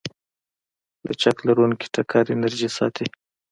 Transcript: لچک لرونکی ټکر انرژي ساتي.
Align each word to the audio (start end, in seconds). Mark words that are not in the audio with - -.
لچک 1.07 1.37
لرونکی 1.47 1.87
ټکر 1.93 2.25
انرژي 2.35 2.69
ساتي. 2.77 3.05